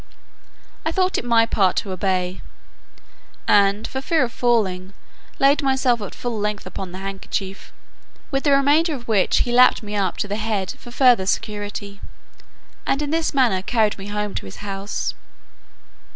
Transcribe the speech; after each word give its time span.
I 0.83 0.91
thought 0.91 1.19
it 1.19 1.23
my 1.23 1.45
part 1.45 1.75
to 1.75 1.91
obey, 1.91 2.41
and, 3.47 3.87
for 3.87 4.01
fear 4.01 4.23
of 4.23 4.31
falling, 4.33 4.93
laid 5.37 5.61
myself 5.61 6.01
at 6.01 6.15
full 6.15 6.39
length 6.39 6.65
upon 6.65 6.91
the 6.91 6.97
handkerchief, 6.97 7.71
with 8.31 8.45
the 8.45 8.51
remainder 8.51 8.95
of 8.95 9.07
which 9.07 9.41
he 9.41 9.51
lapped 9.51 9.83
me 9.83 9.95
up 9.95 10.17
to 10.17 10.27
the 10.27 10.37
head 10.37 10.71
for 10.79 10.89
further 10.89 11.27
security, 11.27 12.01
and 12.83 13.03
in 13.03 13.11
this 13.11 13.31
manner 13.31 13.61
carried 13.61 13.99
me 13.99 14.07
home 14.07 14.33
to 14.33 14.47
his 14.47 14.55
house. 14.65 15.13